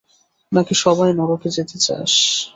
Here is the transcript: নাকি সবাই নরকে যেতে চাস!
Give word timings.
নাকি 0.51 0.73
সবাই 0.83 1.09
নরকে 1.13 1.49
যেতে 1.55 1.77
চাস! 1.77 2.13